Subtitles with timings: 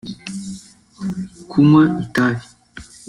[1.49, 2.45] kunywa itabi